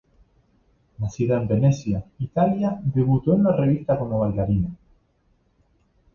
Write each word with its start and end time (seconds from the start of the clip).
Nacida 0.97 1.37
en 1.37 1.47
Venecia, 1.47 2.03
Italia, 2.17 2.81
debutó 2.83 3.35
en 3.35 3.43
la 3.43 3.55
revista 3.55 3.99
como 3.99 4.17
bailarina. 4.17 4.69